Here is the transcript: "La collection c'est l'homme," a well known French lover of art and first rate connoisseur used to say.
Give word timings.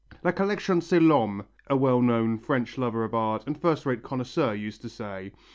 "La 0.23 0.31
collection 0.31 0.81
c'est 0.81 0.99
l'homme," 0.99 1.45
a 1.67 1.77
well 1.77 2.01
known 2.01 2.35
French 2.35 2.75
lover 2.75 3.03
of 3.03 3.13
art 3.13 3.43
and 3.45 3.55
first 3.61 3.85
rate 3.85 4.01
connoisseur 4.01 4.51
used 4.51 4.81
to 4.81 4.89
say. 4.89 5.31